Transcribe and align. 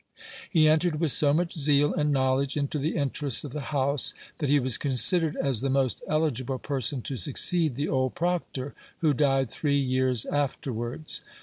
He 0.49 0.67
entered 0.67 0.99
with 0.99 1.11
so 1.11 1.31
much 1.31 1.55
zeal 1.55 1.93
and 1.93 2.11
knowledge 2.11 2.57
into 2.57 2.79
the 2.79 2.95
interests 2.97 3.43
of 3.43 3.53
the 3.53 3.61
house, 3.69 4.15
that 4.39 4.49
he 4.49 4.59
was 4.59 4.79
considered 4.79 5.35
as 5.37 5.61
the 5.61 5.69
most 5.69 6.01
eligible 6.07 6.57
person 6.57 7.03
to 7.03 7.15
succeed 7.15 7.75
the 7.75 7.87
old 7.87 8.15
proctor, 8.15 8.73
who 9.01 9.13
died 9.13 9.51
three 9.51 9.77
years 9.77 10.25
afterwards. 10.25 11.21